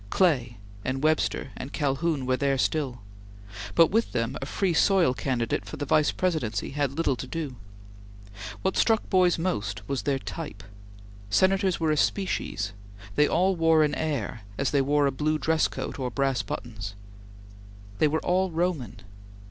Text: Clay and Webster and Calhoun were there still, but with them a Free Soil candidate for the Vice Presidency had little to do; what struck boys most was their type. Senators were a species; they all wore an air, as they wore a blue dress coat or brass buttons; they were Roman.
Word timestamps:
Clay 0.09 0.57
and 0.83 1.03
Webster 1.03 1.51
and 1.55 1.71
Calhoun 1.71 2.25
were 2.25 2.35
there 2.35 2.57
still, 2.57 3.01
but 3.75 3.91
with 3.91 4.13
them 4.13 4.35
a 4.41 4.47
Free 4.47 4.73
Soil 4.73 5.13
candidate 5.13 5.63
for 5.63 5.77
the 5.77 5.85
Vice 5.85 6.11
Presidency 6.11 6.71
had 6.71 6.93
little 6.93 7.15
to 7.15 7.27
do; 7.27 7.55
what 8.63 8.75
struck 8.75 9.07
boys 9.11 9.37
most 9.37 9.87
was 9.87 10.01
their 10.01 10.17
type. 10.17 10.63
Senators 11.29 11.79
were 11.79 11.91
a 11.91 11.97
species; 11.97 12.73
they 13.13 13.27
all 13.27 13.55
wore 13.55 13.83
an 13.83 13.93
air, 13.93 14.41
as 14.57 14.71
they 14.71 14.81
wore 14.81 15.05
a 15.05 15.11
blue 15.11 15.37
dress 15.37 15.67
coat 15.67 15.99
or 15.99 16.09
brass 16.09 16.41
buttons; 16.41 16.95
they 17.99 18.07
were 18.07 18.21
Roman. 18.53 19.01